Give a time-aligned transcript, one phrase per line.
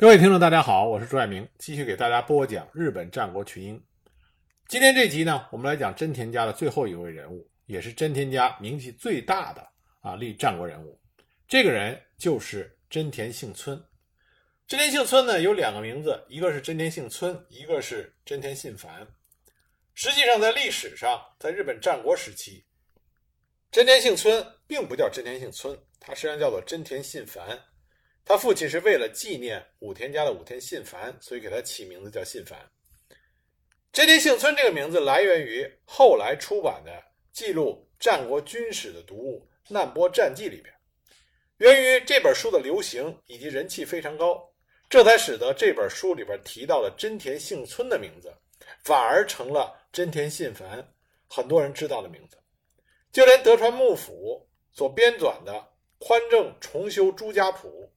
[0.00, 3.84] 各位听众，大家好，我是朱爱明，继续给大家播讲日本战国群英。
[4.66, 9.60] 今天这集呢，我们来讲真田家的最后一位人物，也是真田家名气最大的
[10.00, 10.98] 啊立战国人物。
[11.46, 13.78] 这个人就是真田幸村。
[14.66, 19.06] 真田幸村呢有两个名字，一个是真田幸村，一个是真田信繁。
[19.92, 22.64] 实际上，在历史上，在日本战国时期，
[23.70, 27.46] 真田幸村并不叫真田幸村，他实际上叫做真田信繁。
[28.30, 32.56] 他父亲是为了纪念武田家的武田信繁，所以给他起名字叫信繁。
[33.92, 36.92] 真田幸村这个名字来源于后来出版的
[37.32, 39.44] 记录战国军史的读物
[39.74, 40.72] 《难波战记》里边。
[41.56, 44.40] 源于这本书的流行以及人气非常高，
[44.88, 48.32] 这才使得这本书里边提到的真田幸村的名字，
[48.84, 50.88] 反而成了真田信繁
[51.28, 52.38] 很多人知道的名字。
[53.10, 55.52] 就连德川幕府所编纂的
[55.98, 57.90] 《宽政重修朱家谱》。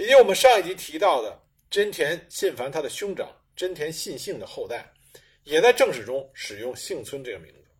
[0.00, 4.90] 以及我们上一集提到的真田信繁，他的兄长真田信幸的后代，
[5.44, 7.70] 也在正史中使用幸村这个名字。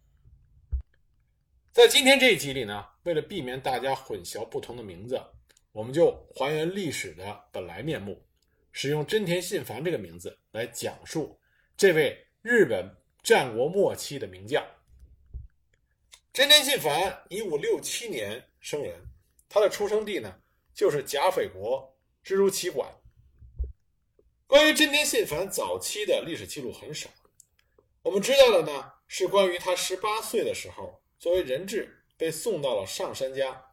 [1.73, 5.19] 在今天这一集里呢，为了避免大家混淆不同的名字，
[5.73, 8.23] 我们就还原历史的本来面目，
[8.71, 11.41] 使用真田信繁这个名字来讲述
[11.75, 12.87] 这位日本
[13.23, 14.63] 战国末期的名将。
[16.35, 19.01] 真田信繁一五六七年生人，
[19.49, 20.39] 他的出生地呢
[20.75, 21.89] 就是甲斐国。
[22.23, 22.93] 知如其馆。
[24.47, 27.09] 关于真田信繁早期的历史记录很少，
[28.03, 33.65] 我们知道的呢是关于他十八岁的时候，作为人质被送到了上杉家，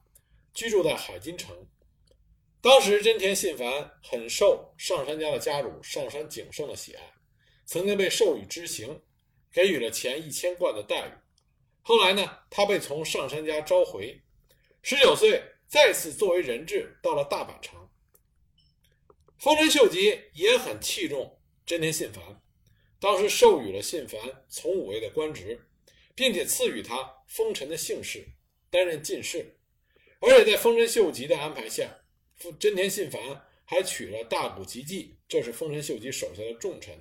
[0.53, 1.67] 居住在海津城。
[2.61, 7.13] 当时真田信繁很受上杉家的家主上杉景胜的喜爱，
[7.65, 9.01] 曾经被授予知行，
[9.51, 11.11] 给予了钱一千贯的待遇。
[11.81, 14.21] 后来呢，他被从上杉家召回，
[14.81, 17.86] 十九岁再次作为人质到了大阪城。
[19.37, 22.41] 丰臣秀吉也很器重真田信繁，
[22.99, 25.67] 当时授予了信繁从五位的官职，
[26.15, 28.27] 并且赐予他丰臣的姓氏，
[28.71, 29.55] 担任进士。
[30.19, 31.99] 而且在丰臣秀吉的安排下，
[32.59, 33.21] 真田信繁
[33.63, 36.95] 还娶了大谷吉继，这是丰臣秀吉手下的重臣，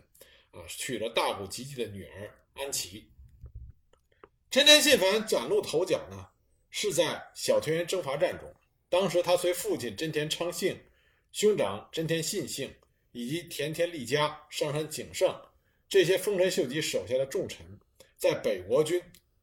[0.51, 3.11] 啊，娶了大谷吉继的女儿安琪。
[4.51, 6.29] 真田信繁崭露头角呢，
[6.71, 8.55] 是在小田园征伐战中，
[8.91, 10.79] 当时他随父亲真田昌幸。
[11.37, 12.75] 兄长真田信幸
[13.13, 15.39] 以及田田利家、上杉景胜
[15.87, 17.59] 这些丰臣秀吉手下的重臣，
[18.17, 18.99] 在北国军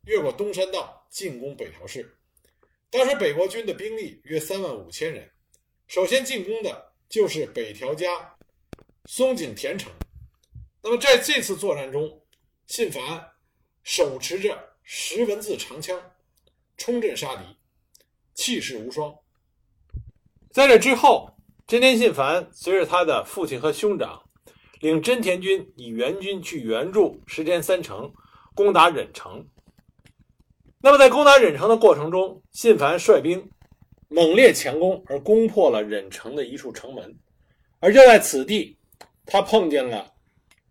[0.06, 2.18] 越过东山道进攻北条氏。
[2.90, 5.30] 当时北国军的兵力约三万五千人，
[5.86, 8.36] 首先进攻的就是北条家
[9.06, 9.92] 松井田城。
[10.82, 12.20] 那么在这次作战中，
[12.66, 13.24] 信繁
[13.84, 16.02] 手持着十文字长枪，
[16.76, 17.44] 冲阵杀敌，
[18.34, 19.16] 气势无双。
[20.50, 21.30] 在这之后。
[21.74, 24.22] 真田信繁随着他的父亲和兄长，
[24.80, 28.14] 领真田军以援军去援助石田三成，
[28.54, 29.44] 攻打忍城。
[30.84, 33.50] 那么在攻打忍城的过程中，信繁率兵
[34.08, 37.12] 猛烈强攻，而攻破了忍城的一处城门。
[37.80, 38.78] 而就在此地，
[39.26, 40.08] 他碰见了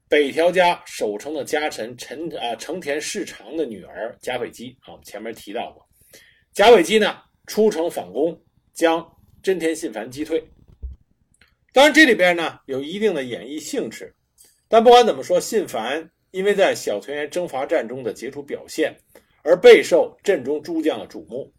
[0.08, 5.84] 北条家守城的家臣陈啊成田市长的女儿甲斐姬啊，前面提到过，
[6.52, 7.18] 甲斐姬呢
[7.48, 8.40] 出城反攻，
[8.72, 9.04] 将
[9.42, 10.40] 真田信繁击退。
[11.72, 14.14] 当然，这里边呢有一定的演绎性质，
[14.68, 18.94] 但不管怎么说，信繁因为在小田园征伐战中的杰出表现，
[19.42, 21.50] 而备受阵中诸将的瞩目。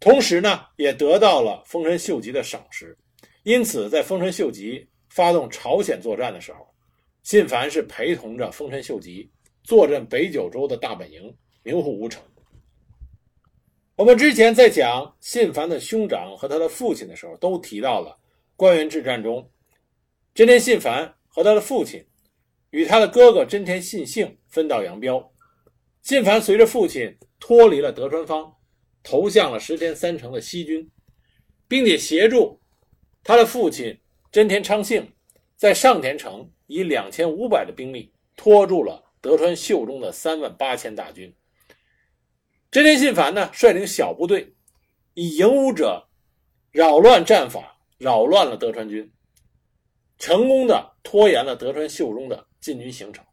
[0.00, 2.96] 同时呢，也得到了丰臣秀吉的赏识，
[3.42, 6.66] 因此在丰臣秀吉发动朝鲜作战的时候，
[7.22, 9.30] 信繁是陪同着丰臣秀吉
[9.62, 12.22] 坐镇北九州的大本营名护吴城。
[13.96, 18.18] 我们之前在讲信繁的兄长和他的父亲的时候，都提到了。
[18.62, 19.50] 关原之战中，
[20.32, 22.06] 真田信繁和他的父亲
[22.70, 25.32] 与他的哥哥真田信幸分道扬镳。
[26.00, 28.54] 信繁随着父亲脱离了德川方，
[29.02, 30.88] 投向了石田三成的西军，
[31.66, 32.60] 并且协助
[33.24, 33.98] 他的父亲
[34.30, 35.12] 真田昌幸
[35.56, 41.34] 在上田城以两千五百的兵力拖住了德川秀忠的三万八千大军。
[42.70, 44.54] 真田信繁呢，率领小部队
[45.14, 46.06] 以迎武者
[46.70, 47.71] 扰乱战法。
[48.02, 49.08] 扰乱了德川军，
[50.18, 53.24] 成功的拖延了德川秀忠的进军行程，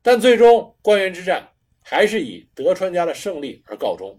[0.00, 1.46] 但最终关原之战
[1.82, 4.18] 还是以德川家的胜利而告终。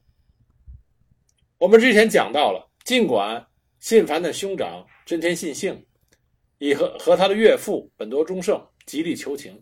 [1.58, 3.44] 我们之前讲到了，尽管
[3.80, 5.84] 信繁的兄长真田信幸
[6.60, 9.60] 以和和他的岳父本多忠胜极力求情，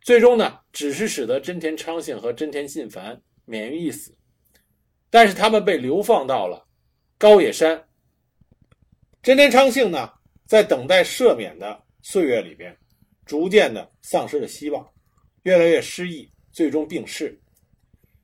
[0.00, 4.16] 最终呢只是使得真田昌幸和真田信繁免于一死，
[5.10, 6.66] 但是他们被流放到了
[7.18, 7.86] 高野山。
[9.22, 10.12] 真田昌幸呢，
[10.46, 12.76] 在等待赦免的岁月里边，
[13.24, 14.84] 逐渐的丧失了希望，
[15.44, 17.40] 越来越失意，最终病逝。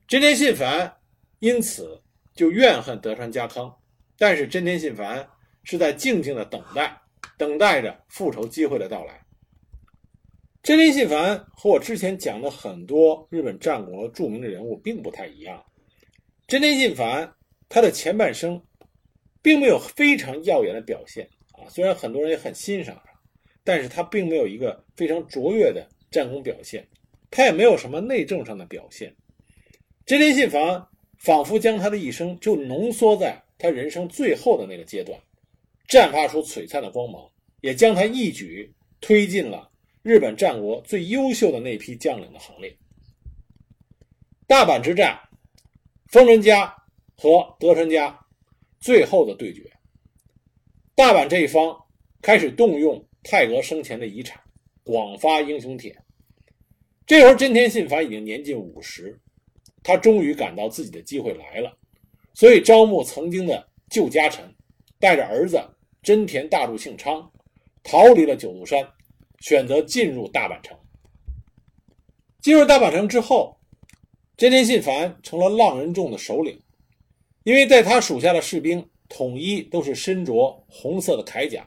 [0.08, 0.92] 真田信繁
[1.38, 2.02] 因此
[2.34, 3.72] 就怨恨德川家康，
[4.18, 5.24] 但是真田信繁
[5.62, 7.00] 是在静静的等待，
[7.36, 9.24] 等待着复仇机会的到来。
[10.64, 15.64] 真田信繁和我之前讲的很多日本战国著名的人物并不太一样。
[16.48, 17.32] 真田信繁
[17.68, 18.60] 他的前半生
[19.42, 23.12] 并没有非常耀眼的表现啊，虽然很多人也很欣赏他，
[23.64, 26.86] 但是他并没有一个非常卓越的战功表现，
[27.30, 29.14] 他也没有什么内政上的表现。
[30.06, 30.88] 真田信房
[31.18, 35.20] 仿佛将他的一生就浓缩在他人生最后的那个阶段，
[35.88, 37.30] 绽发出璀璨的光芒，
[37.60, 39.70] 也将他一举推进了
[40.02, 42.74] 日本战国最优秀的那批将领的行列。
[44.46, 45.20] 大阪之战，
[46.06, 46.74] 丰臣家
[47.14, 48.18] 和德川家
[48.80, 49.70] 最后的对决，
[50.94, 51.76] 大阪这一方
[52.22, 54.40] 开始动用太阁生前的遗产，
[54.82, 55.96] 广发英雄帖。
[57.06, 59.18] 这时候，真田信繁已经年近五十。
[59.82, 61.74] 他终于感到自己的机会来了，
[62.34, 64.44] 所以招募曾经的旧家臣，
[64.98, 65.58] 带着儿子
[66.02, 67.30] 真田大柱幸昌，
[67.82, 68.86] 逃离了九族山，
[69.40, 70.76] 选择进入大阪城。
[72.40, 73.56] 进入大阪城之后，
[74.36, 76.60] 真田信繁成了浪人众的首领，
[77.48, 81.66] 因为在他属下的士兵统一都是身着红色的铠甲，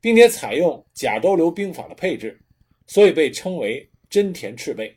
[0.00, 2.40] 并且采用甲州流兵法的配置，
[2.86, 4.90] 所以被称为真田赤背。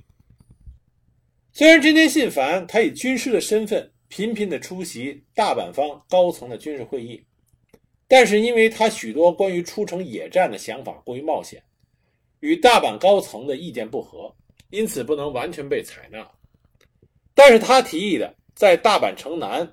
[1.52, 7.22] 虽然真田信繁他以军师的身份频频地出席大阪方高层的军事会议，
[8.08, 11.62] 但是因为他许多关于出城野战的想法过于冒险，
[12.40, 14.34] 与大阪高层的意见不合，
[14.70, 16.26] 因此不能完全被采纳。
[17.34, 19.70] 但是他提议的在大阪城南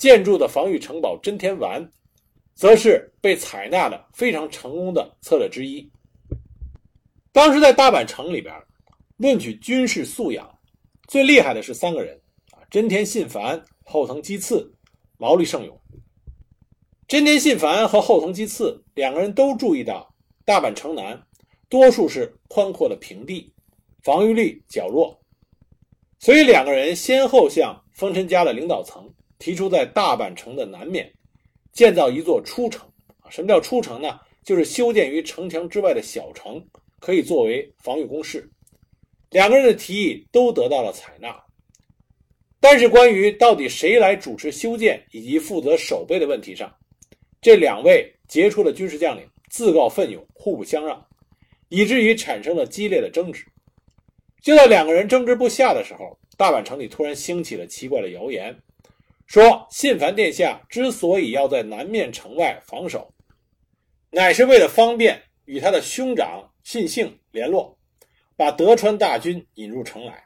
[0.00, 1.86] 建筑的防御城堡真田丸，
[2.54, 5.92] 则是被采纳的非常成功的策略之一。
[7.32, 8.54] 当时在大阪城里边，
[9.18, 10.58] 论取军事素养。
[11.06, 12.18] 最厉害的是三个人
[12.52, 14.72] 啊，真田信繁、后藤基次、
[15.18, 15.78] 毛利胜永。
[17.06, 20.14] 真田信繁和后藤基次两个人都注意到
[20.46, 21.22] 大阪城南
[21.68, 23.52] 多数是宽阔的平地，
[24.02, 25.20] 防御力较弱，
[26.20, 31.12] 所以两个人先后向丰臣家的领导层提出，在大阪城的南面
[31.72, 32.88] 建造一座出城。
[33.28, 34.20] 什么叫出城呢？
[34.44, 36.64] 就是修建于城墙之外的小城，
[36.98, 38.48] 可以作为防御工事。
[39.30, 41.34] 两个人的提议都得到了采纳，
[42.58, 46.74] 但是关于到底谁来主持修建以及负责守备的问题上，
[47.40, 51.06] 这两位杰出的军事将领自告奋勇，互不相让，
[51.68, 53.44] 以至于产生了激烈的争执。
[54.42, 58.58] 就在两个人争执不下的时候，大阪城里突然兴起了奇怪的谣言，
[59.30, 63.14] 说信繁殿下之所以要在南面城外防守，
[64.10, 67.78] 乃是为了方便与他的兄长信幸联络。
[68.34, 70.24] 把德川大军引入城来。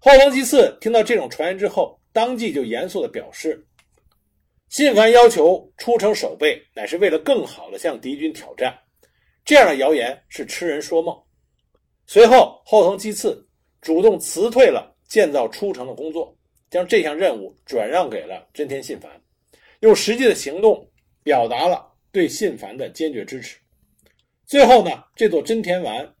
[0.00, 3.64] 后藤吉次听到这种传言之后，当即就严肃地表示
[4.68, 8.76] ：“信繁要求出城守备，乃是为了更好地向敌军挑战。
[9.44, 11.16] 这样的谣言是痴人说梦。”
[12.04, 13.46] 随后，后藤吉次
[13.80, 16.36] 主动辞退了建造出城的工作，
[16.72, 19.20] 将这项任务转让给了真田信繁，
[19.80, 20.90] 用实际的行动
[21.22, 23.58] 表达了对信繁的坚决支持。
[24.46, 26.14] 最后呢，这座真田丸。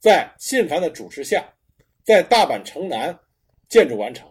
[0.00, 1.44] 在信繁的主持下，
[2.04, 3.18] 在大阪城南
[3.68, 4.26] 建筑完成。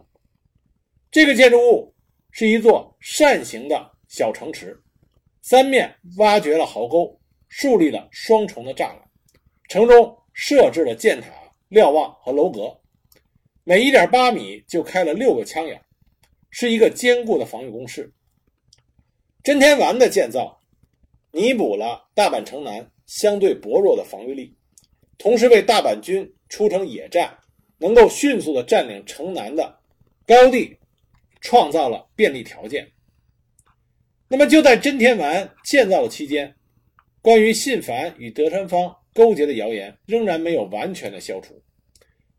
[1.11, 1.93] 这个建筑物
[2.31, 4.81] 是一座扇形的小城池，
[5.41, 7.19] 三面挖掘了壕沟，
[7.49, 9.09] 树立了双重的栅栏，
[9.67, 11.27] 城中设置了箭塔、
[11.67, 12.79] 瞭望和楼阁，
[13.69, 15.83] 每一点八米就开了六个枪眼，
[16.51, 18.09] 是一个坚固的防御工事。
[19.43, 20.57] 真田丸的建造，
[21.31, 24.55] 弥补了大阪城南相对薄弱的防御力。
[25.17, 27.37] 同时为大阪军出城野战，
[27.77, 29.77] 能够迅速的占领城南的
[30.25, 30.79] 高地，
[31.41, 32.89] 创造了便利条件。
[34.29, 36.55] 那么就在真田丸建造的期间，
[37.21, 41.61] 关于信繁与德川方勾结的谣言仍然没有完全的消除。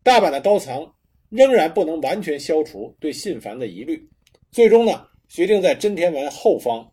[0.01, 0.91] 大阪的高层
[1.29, 4.09] 仍然不能完全消除对信繁的疑虑，
[4.51, 6.91] 最终呢，决定在真田丸后方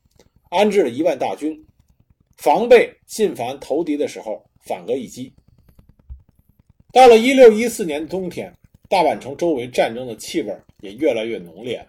[0.50, 1.66] 安置了一万大军，
[2.36, 5.32] 防备信繁投敌的时候反戈一击。
[6.92, 8.52] 到了一六一四年冬天，
[8.88, 11.88] 大阪城周围战争的气味也越来越浓烈了。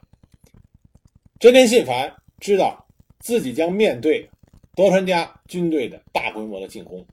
[1.40, 2.86] 真田信繁知道
[3.20, 4.30] 自己将面对
[4.76, 7.06] 德川家军队的大规模的进攻。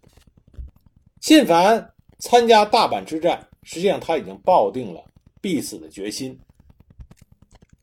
[1.20, 5.04] 信繁参加大阪之战，实际上他已经抱定了
[5.44, 6.34] 必死的决心。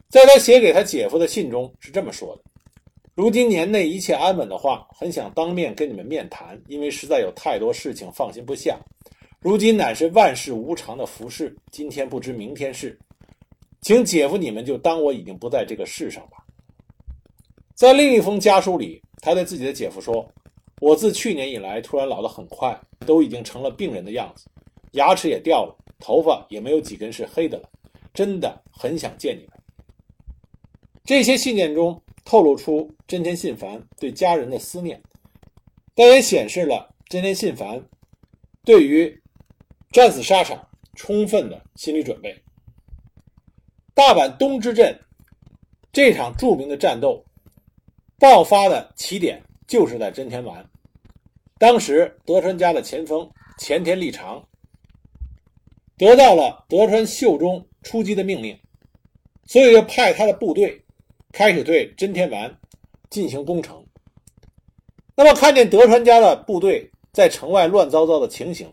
[0.09, 2.41] 在他写给他姐夫的信中是这么说的
[3.13, 8.79] ：“如今年内一切安稳的话，很想当面跟你们面谈，因为实在有太多事情放心不下。
[9.41, 12.97] 如今乃是万事无常的浮世，今天不知明天事，
[13.81, 16.37] 请姐夫你们就当我已经不在这个世上吧。
[17.75, 20.27] 在另一封家书里，他对自己的姐夫说
[20.81, 22.75] ：“我自去年以来突然老得很快，
[23.05, 24.47] 都已经成了病人的样子，
[24.93, 27.69] 牙齿也掉了，头发也没有几根是黑的了，
[28.13, 29.57] 真的很想见你们。”
[31.05, 32.01] 这些信件中。
[32.23, 35.01] 透露出真田信繁对家人的思念，
[35.95, 37.83] 但也显示了真田信繁
[38.63, 39.21] 对于
[39.91, 42.39] 战死沙场充分的心理准备。
[43.95, 44.97] 大阪东之阵
[45.91, 47.25] 这场著名的战斗
[48.19, 50.63] 爆发的起点就是在真田丸。
[51.57, 53.27] 当时德川家的前锋
[53.57, 54.47] 前田利长
[56.01, 58.57] 得到了德川秀忠出击的命令，
[59.45, 60.83] 所以就派他的部队。
[61.31, 62.57] 开始对真田丸
[63.11, 63.85] 进行攻城。
[65.15, 68.67] 那么，看见德川家的部队在城外乱糟糟的情形，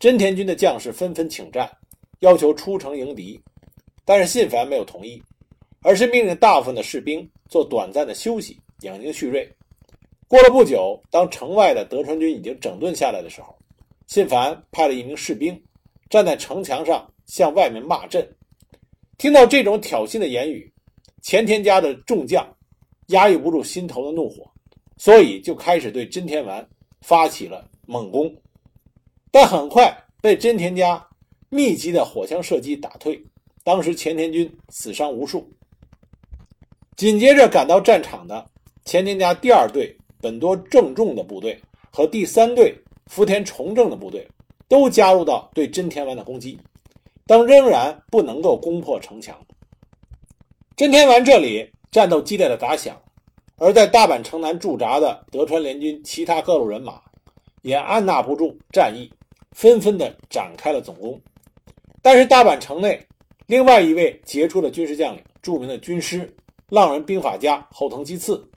[0.00, 1.70] 真田军的将士纷纷请战，
[2.18, 3.40] 要求出城迎敌。
[4.04, 5.22] 但是信繁没有同意，
[5.82, 9.48] 而是命令大部分的士兵做短暂的休息，养精蓄锐。
[10.26, 13.56] 过了不久，当城外的德川军已经整顿下来的时候，
[14.08, 15.62] 信繁派了一名士兵
[16.10, 18.36] 站在城墙上向外面骂阵。
[19.16, 20.70] 听到这种挑衅的言语。
[21.22, 22.56] 前田家的众将
[23.08, 24.50] 压抑不住心头的怒火，
[24.96, 26.66] 所以就开始对真田丸
[27.02, 28.34] 发起了猛攻，
[29.30, 31.06] 但很快被真田家
[31.50, 33.22] 密集的火枪射击打退。
[33.62, 35.46] 当时前田军死伤无数。
[36.96, 38.50] 紧接着赶到战场的
[38.86, 41.60] 前田家第二队本多正重的部队
[41.92, 42.74] 和第三队
[43.08, 44.26] 福田重政的部队
[44.70, 46.56] 都加入到对真田丸的攻击，
[47.26, 49.36] 但仍然不能够攻破城墙。
[50.76, 52.96] 真田丸这里战斗激烈的打响，
[53.56, 57.02] 而在大阪城南驻扎的德川联军其他各路人马
[57.62, 59.10] 也按捺不住战意，
[59.50, 61.20] 纷纷的展开了总攻。
[62.00, 63.04] 但是大阪城内
[63.46, 66.32] 另外一位杰出的军事将领，著名的军师
[66.68, 68.48] 浪人兵法家后藤基次，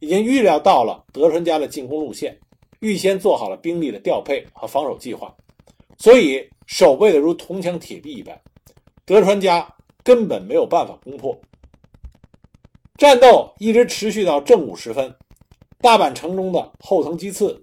[0.00, 2.38] 已经预料到了德川家的进攻路线，
[2.80, 5.34] 预先做好了兵力的调配和防守计划，
[6.02, 8.36] 所以守备的如铜墙铁壁一般，
[9.04, 11.40] 德川家根本没有办法攻破。
[12.98, 15.14] 战斗一直持续到正午时分，
[15.78, 17.62] 大阪城中的后藤基次、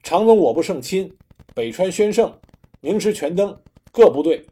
[0.00, 1.12] 长宗我部胜亲、
[1.56, 2.32] 北川宣胜、
[2.80, 3.60] 明石全登
[3.90, 4.46] 各部队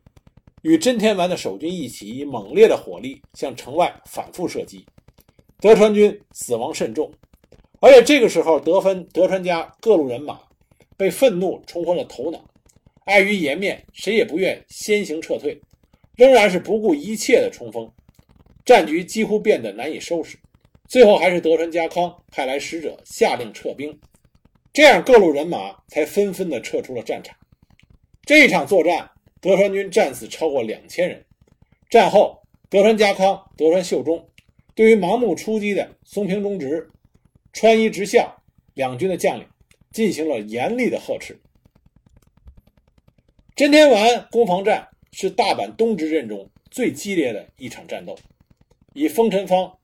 [0.63, 4.85] 与真田丸的守军一起，以猛烈的火力向城外反复射击，
[5.61, 7.13] 德川军死亡甚重。
[7.79, 10.41] 而且这个时候，德分德川家各路人马
[10.97, 12.45] 被愤怒冲昏了头脑，
[13.05, 15.61] 碍于颜面，谁也不愿先行撤退，
[16.17, 17.91] 仍然是不顾一切的冲锋。
[18.65, 20.39] 战局几乎变得难以收拾，
[20.89, 23.99] 最后还是德川家康派来使者下令撤兵，
[24.73, 27.37] 这样各路人马才纷纷地撤出了战场。
[28.23, 31.25] 这一场作战，德川军战死超过两千人。
[31.89, 34.29] 战后，德川家康、德川秀忠
[34.77, 36.89] 对于盲目出击的松平忠直、
[37.53, 38.33] 川一直相
[38.75, 39.47] 两军的将领
[39.91, 41.37] 进行了严厉的呵斥。
[43.61, 48.17] 真田丸攻防战是大阪东之阵中最激烈的一场战斗。
[48.95, 49.79] 以丰臣方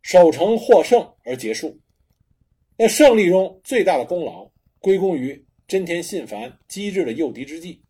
[0.00, 1.76] 守城获胜而结束。
[2.78, 7.80] 那胜利中最大的功劳归功于真田信繁机智的诱敌之计，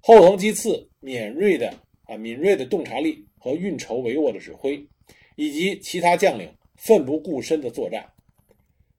[0.00, 4.82] 后藤基次敏锐的啊敏锐的洞察力和运筹帷幄的指挥，
[5.36, 8.10] 以及其他将领奋不顾身的作战。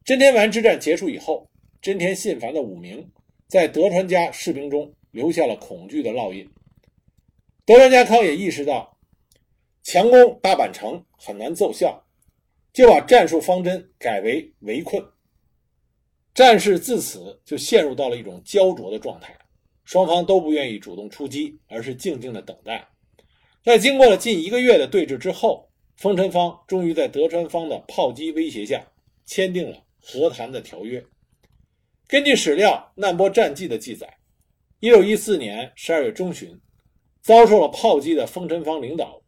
[0.06, 1.50] 真田丸之战结束以后，
[1.82, 3.10] 真田信繁的武名
[3.48, 6.50] 在德川家士兵中留下了恐惧的烙印。
[7.66, 8.98] 德川家康也意识到。
[9.84, 12.06] 强攻大阪城很难奏效，
[12.72, 15.04] 就把战术方针改为围困。
[16.36, 19.36] 战事自此就陷入到了一种焦灼的状态，
[19.84, 22.88] 双方都不愿意主动出击，而是静静的等待。
[23.64, 28.86] 在经过了近一个月的对峙之后，丰臣方终于在德川方的炮击威胁下
[29.26, 31.04] 签订了和谈的条约。
[32.08, 34.20] 根据史料《难波战记》的记载，
[34.82, 36.60] 一六一四年十二月中旬，
[37.22, 39.22] 遭受了炮击的丰臣方领导。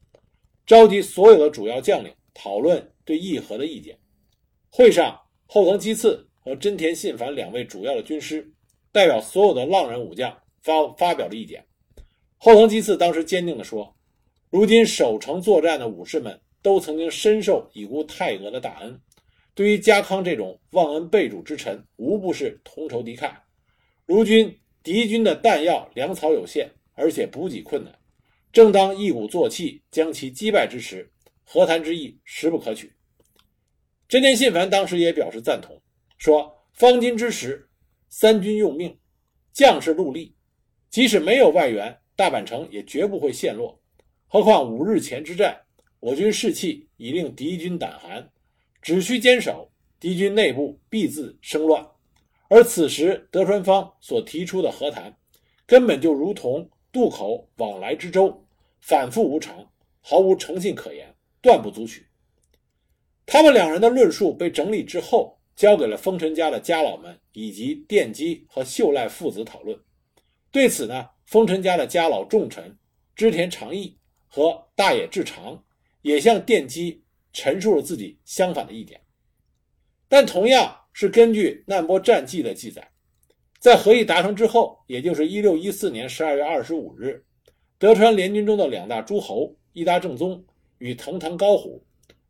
[0.66, 3.96] 召集所有的主要将领讨论对议和的意见。
[4.72, 8.52] 会上，后藤基次和真田信繁两位主要的军师
[8.92, 11.64] 代表所有的浪人武将发发表了意见。
[12.40, 13.96] 后藤基次当时坚定地说
[14.50, 19.00] ：“如今守城作战的武士们都曾经深受已故太阁的大恩，
[19.54, 23.32] 对于家康这种忘恩背主之臣，无不是同仇敌忾。
[24.08, 27.98] 如今敌军的弹药粮草有限，而且补给困难。”
[28.54, 31.12] 正当一鼓作气将其击败之时，
[31.44, 32.94] 和谈之意实不可取。
[34.08, 35.82] 真田信繁当时也表示赞同，
[36.20, 37.68] 说：“方今之时，
[38.10, 38.96] 三军用命，
[39.52, 40.36] 将士戮力，
[40.92, 43.82] 即使没有外援，大阪城也绝不会陷落。
[44.28, 45.60] 何况五日前之战，
[46.00, 48.30] 我军士气已令敌军胆寒，
[48.84, 51.84] 只需坚守，敌军内部必自生乱。
[52.54, 55.18] 而此时德川方所提出的和谈，
[55.66, 58.46] 根本就如同渡口往来之舟，
[58.80, 62.06] 反复无常，毫无诚信可言，断不足取。”
[63.26, 69.76] 他们两人的论述被整理之后，交给了丰臣家的家老们以及电击和秀赖父子讨论。
[70.52, 72.78] 对此呢，丰臣家的家老重臣
[73.16, 75.64] 织田长义和大野志长
[76.04, 79.02] 也向电击陈述了自己相反的意见。
[80.08, 82.92] 但同样是根据难波战记的记载，
[83.60, 87.26] 在和议达成之后，也就是一六一四年十二月二十五日，
[87.78, 90.46] 德川联军中的两大诸侯伊达正宗
[90.78, 91.84] 与藤堂高虎。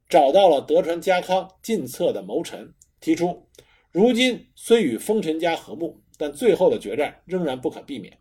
[0.10, 3.48] 找到了德川家康近侧的谋臣，提出：
[3.91, 8.15] 如今虽与丰臣家和睦，但最后的决战仍然不可避免。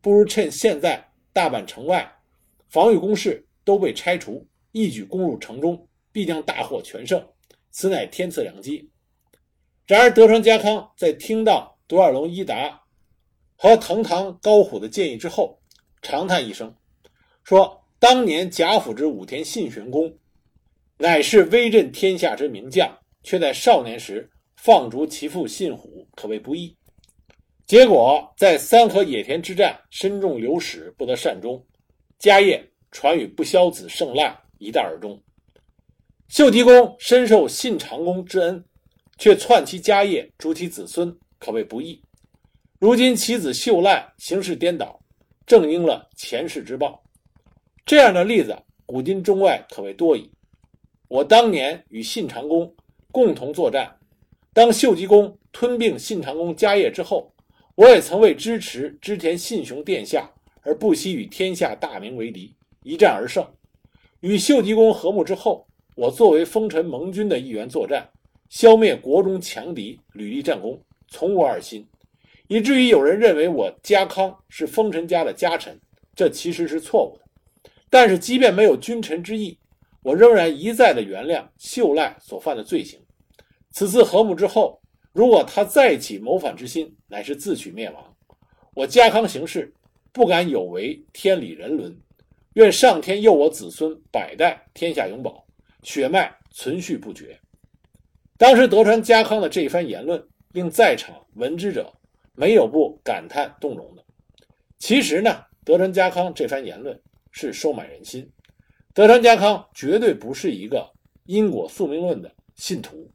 [0.00, 2.10] 不如趁现在大阪城外
[2.68, 7.24] 防御工事都被拆除，一举攻入城中，必将大获全胜。
[7.70, 8.90] 此乃天赐良机。
[9.86, 12.82] 然而德川家康在听到独耳龙伊达
[13.54, 15.60] 和藤堂高虎的建议之后，
[16.02, 16.74] 长叹一声，
[17.44, 20.12] 说：“当年贾府之武田信玄公。”
[20.98, 26.76] 乃是威震天下之名将，却在少年时放逐其父信虎，可谓不义。
[27.64, 31.64] 结果在三河野田之战身中流矢，不得善终，
[32.18, 35.22] 家业传与不肖子胜赖，一代而终。
[36.28, 38.64] 秀吉公深受信长公之恩，
[39.18, 42.00] 却篡其家业，诛其子孙，可谓不义。
[42.78, 45.00] 如今其子秀赖行事颠倒，
[45.46, 47.02] 正应了前世之报。
[47.84, 50.30] 这样的例子，古今中外可谓多矣。
[51.08, 52.74] 我当年与信长公
[53.10, 53.96] 共同作战，
[54.52, 57.32] 当秀吉公吞并信长公家业之后，
[57.76, 60.30] 我也曾为支持织田信雄殿下
[60.62, 63.46] 而不惜与天下大名为敌，一战而胜。
[64.20, 68.10] 与秀吉公和睦之后，我作为丰臣盟军的一员作战，
[68.48, 71.86] 消灭国中强敌，屡立战功，从无二心，
[72.48, 75.80] 以至于有人认为我家康是丰臣家的家臣，
[76.14, 77.70] 这其实是错误的。
[77.90, 79.58] 但是，即便没有君臣之义。
[80.02, 83.00] 我仍然一再的原谅秀赖所犯的罪行。
[83.72, 84.80] 此次和睦之后，
[85.12, 88.16] 如果他再起谋反之心，乃是自取灭亡。
[88.72, 89.74] 我家康行事
[90.12, 91.92] 不敢有违天理人伦，
[92.54, 95.44] 愿上天佑我子孙百代天下永保，
[95.82, 97.36] 血脉存续不绝。
[98.38, 101.92] 当时德川家康的这一番言论，令在场闻之者
[102.34, 104.04] 没有不感叹动容的。
[104.78, 108.30] 其实呢，德川家康这番言论是收买人心。
[108.92, 110.90] 德川家康绝对不是一个
[111.24, 113.10] 因果宿命论的信徒，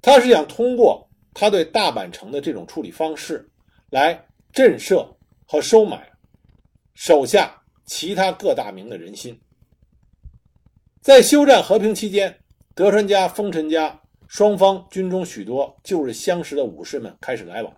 [0.00, 3.48] 他是想通过他对大阪城的这种处理方式，
[3.90, 6.10] 来震慑和收买
[6.94, 9.40] 手下其他各大名的人心。
[11.00, 12.39] 在休战和平期间，
[12.80, 17.76] 德川家、丰臣家双方军中许多旧日相识的武士们开始来往。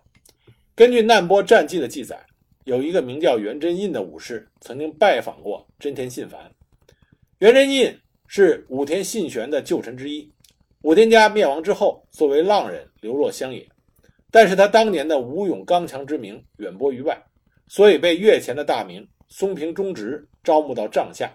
[0.75, 2.25] 根据难波战记的记载，
[2.63, 6.49] 有一个名叫元贞印的武士曾经拜访过真田信繁。
[7.39, 7.93] 元贞印
[8.27, 10.31] 是武田信玄的旧臣之一。
[10.83, 13.67] 武田家灭亡之后，作为浪人流落乡野，
[14.31, 17.21] 但是他当年的武勇刚强之名远播于外，
[17.67, 21.29] 所以被越前的大名松平忠直招募到帐下，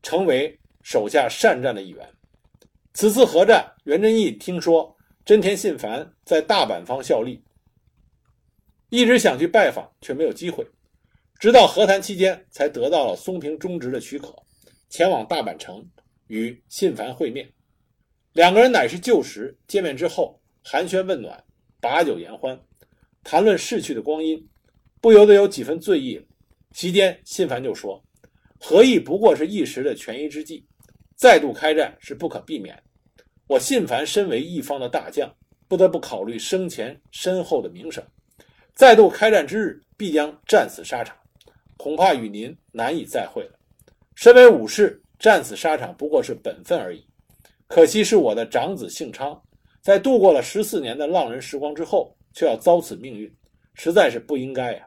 [0.00, 2.08] 成为手下善战的一员。
[2.96, 7.42] 此次合战，袁贞义听说真田信繁在大阪方效力，
[8.88, 10.64] 一直想去拜访，却没有机会，
[11.40, 14.32] 直到和谈期间才得到了松平忠直的许可。
[14.88, 15.84] 前往大阪城
[16.28, 17.52] 与信繁会面，
[18.32, 21.42] 两个人乃是旧识，见面之后寒暄问暖，
[21.80, 22.56] 把酒言欢，
[23.24, 24.48] 谈论逝去的光阴，
[25.00, 26.24] 不由得有几分醉意。
[26.70, 28.00] 席间，信繁就说
[28.60, 30.64] ：“和议不过是一时的权宜之计，
[31.16, 32.80] 再度开战是不可避免。
[33.46, 35.30] 我信繁身为一方的大将，
[35.68, 38.02] 不得不考虑生前身后的名声，
[38.74, 41.14] 再度开战之日，必将战死沙场，
[41.76, 43.58] 恐怕与您难以再会了。”
[44.16, 47.06] 身为武士，战死沙场不过是本分而已。
[47.66, 49.40] 可惜是我的长子幸昌，
[49.82, 53.30] 在度过了十四年的浪人时光之后，却要遭此命运，
[53.74, 54.86] 实在是不应该呀。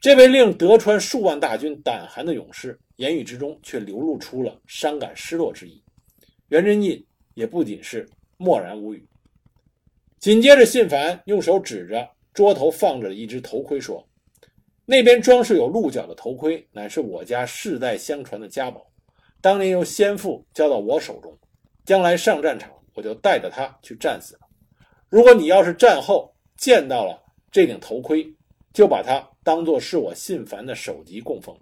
[0.00, 5.82] 这位令德川数万大军胆寒的勇士，言语之中却流露出了伤感失落之意。
[6.48, 7.06] 袁真义
[7.38, 8.04] 也不仅是
[8.36, 9.06] 默然无语。
[10.18, 14.04] 紧接着，信繁用手指着桌头放着的一只头盔说。
[14.84, 18.84] 那边装饰有鹿角的头盔，乃是我家世代相传的家宝，
[19.40, 21.32] 当年由先父交到我手中。
[21.84, 24.40] 将来上战场，我就带着他去战死了。
[25.08, 27.22] 如果你要是战后见到了
[27.52, 28.34] 这顶头盔，
[28.72, 31.56] 就把它当做是我信凡的首级供奉。”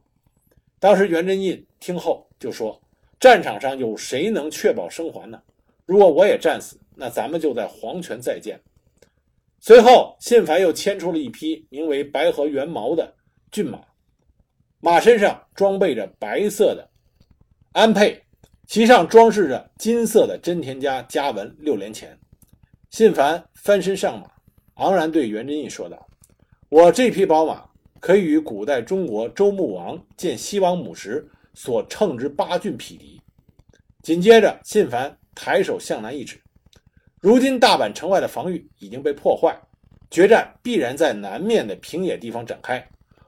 [0.80, 2.80] 当时袁真印听后就说
[3.20, 5.42] ：“战场上有谁能确保生还呢？
[5.86, 8.60] 如果我也战死，那咱们就在黄泉再见。”
[9.58, 13.14] 随后，信凡又牵出了一匹名为“白河元毛”的
[13.50, 13.80] 骏马，
[14.80, 16.90] 马身上装备着白色的
[17.72, 18.20] 鞍辔，
[18.66, 22.18] 其上装饰着金色的真田家家纹六连钱。
[22.90, 24.30] 信凡翻身上马，
[24.74, 26.06] 昂然对袁真义说道
[26.68, 27.64] ：“我这匹宝马。”
[27.98, 33.20] 可以与古代中国周穆王见西王母时所乘之八骏匹敌。
[34.02, 36.42] 紧接着，信繁抬手向南一指
[37.22, 39.56] ：“如今大阪城外的防御已经被破坏，
[40.10, 42.84] 决战必然在南面的平野地方展开。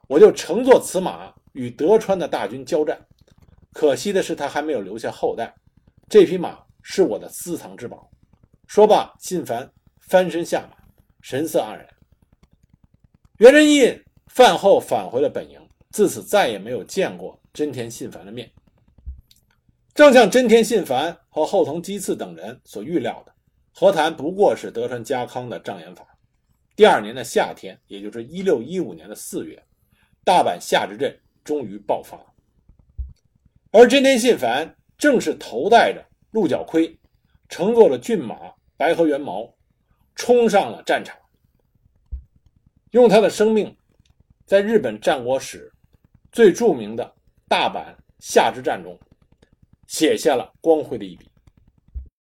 [0.08, 2.98] 我就乘坐此马与德川的大军交战。
[3.72, 5.54] 可惜的是，他还没有留下后代。
[6.08, 8.10] 这匹马是我的私藏之宝。”
[8.66, 10.76] 说罢，信繁翻身下马，
[11.22, 11.86] 神色黯然。
[13.38, 14.02] 袁仁义。
[14.30, 15.58] 饭后返回了本营，
[15.90, 18.48] 自此再也没有见过真田信繁的面。
[19.98, 23.34] 正像真田信繁和后藤基次等人所预料的，
[23.74, 26.06] 和谈不过是德川家康的障眼法。
[26.76, 29.60] 第二年的夏天，也就是一六一五年的四月，
[30.24, 32.16] 大阪夏之阵终于爆发，
[33.72, 36.96] 而真田信繁正是头戴着鹿角盔，
[37.48, 38.38] 乘坐了骏马
[38.76, 39.52] 白河元毛，
[40.14, 41.18] 冲上了战场，
[42.92, 43.76] 用他的生命。
[44.46, 45.72] 在日本战国史
[46.30, 47.16] 最著名的
[47.48, 48.96] 大阪夏之战中，
[49.88, 51.28] 写下了光辉的一笔。